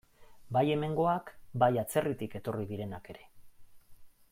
Bai 0.55 0.63
hemengoak, 0.75 1.29
bai 1.65 1.69
atzerritik 1.83 2.39
etorri 2.41 2.67
direnak 2.73 3.13
ere. 3.17 3.29